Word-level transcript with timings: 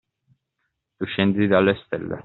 Tu 0.97 1.05
scendi 1.11 1.45
dalle 1.45 1.75
stelle. 1.85 2.17